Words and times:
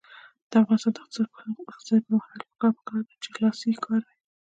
د 0.49 0.51
افغانستان 0.61 0.91
د 0.95 0.99
اقتصادي 0.99 1.29
پرمختګ 1.35 2.01
لپاره 2.41 2.45
پکار 2.77 3.01
ده 3.07 3.13
چې 3.23 3.29
لاسي 3.41 3.71
کار 3.85 4.01
وي. 4.07 4.15